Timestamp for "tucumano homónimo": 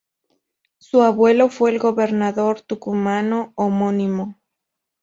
2.61-4.39